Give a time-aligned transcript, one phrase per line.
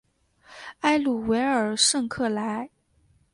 [0.79, 2.67] 埃鲁维尔圣克莱。